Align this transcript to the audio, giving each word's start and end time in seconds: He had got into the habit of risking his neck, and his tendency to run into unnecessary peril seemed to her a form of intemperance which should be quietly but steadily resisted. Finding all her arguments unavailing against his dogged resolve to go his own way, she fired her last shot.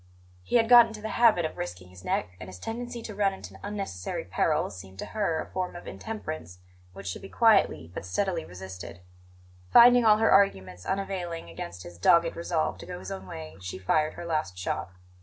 He 0.41 0.55
had 0.55 0.67
got 0.67 0.87
into 0.87 0.99
the 0.99 1.09
habit 1.09 1.45
of 1.45 1.57
risking 1.59 1.89
his 1.89 2.03
neck, 2.03 2.29
and 2.39 2.49
his 2.49 2.57
tendency 2.57 3.03
to 3.03 3.13
run 3.13 3.35
into 3.35 3.59
unnecessary 3.61 4.25
peril 4.25 4.71
seemed 4.71 4.97
to 4.97 5.05
her 5.13 5.39
a 5.39 5.45
form 5.51 5.75
of 5.75 5.85
intemperance 5.87 6.57
which 6.93 7.05
should 7.05 7.21
be 7.21 7.29
quietly 7.29 7.91
but 7.93 8.03
steadily 8.03 8.43
resisted. 8.43 9.01
Finding 9.71 10.03
all 10.03 10.17
her 10.17 10.31
arguments 10.31 10.87
unavailing 10.87 11.51
against 11.51 11.83
his 11.83 11.99
dogged 11.99 12.35
resolve 12.35 12.79
to 12.79 12.87
go 12.87 12.97
his 12.97 13.11
own 13.11 13.27
way, 13.27 13.57
she 13.61 13.77
fired 13.77 14.15
her 14.15 14.25
last 14.25 14.57
shot. 14.57 14.89